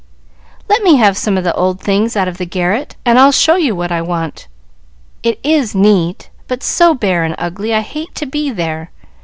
[0.67, 3.91] "Let me have some old things out of the garret, and I'll show you what
[3.91, 4.47] I want.
[5.21, 8.89] It is neat, but so bare and ugly I hate to be there.